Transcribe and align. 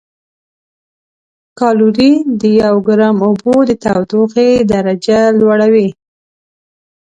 کالوري 1.59 2.11
د 2.41 2.41
یو 2.63 2.75
ګرام 2.87 3.17
اوبو 3.27 3.55
د 3.69 3.71
تودوخې 3.83 4.49
درجه 4.71 5.19
لوړوي. 5.39 5.89